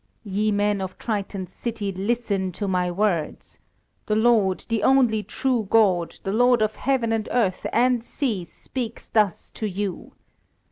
"Ye 0.23 0.51
men 0.51 0.81
of 0.81 0.97
Triton's 0.97 1.53
city, 1.53 1.91
listen 1.91 2.51
to 2.53 2.67
my 2.67 2.89
words! 2.89 3.59
The 4.07 4.15
Lord, 4.15 4.65
the 4.67 4.81
only 4.81 5.21
true 5.21 5.67
God, 5.69 6.15
the 6.23 6.33
Lord 6.33 6.63
of 6.63 6.75
heaven 6.75 7.11
and 7.13 7.29
earth 7.31 7.67
and 7.71 8.03
sea 8.03 8.43
speaks 8.45 9.07
thus 9.07 9.51
to 9.51 9.67
you. 9.69 10.13